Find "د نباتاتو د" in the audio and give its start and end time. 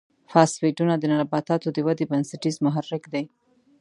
0.97-1.77